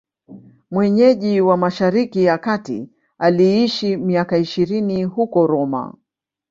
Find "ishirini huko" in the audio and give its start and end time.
4.37-5.47